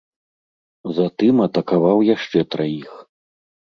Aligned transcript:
Затым 1.01 1.35
атакаваў 1.47 1.97
яшчэ 2.15 2.39
траіх. 2.57 2.91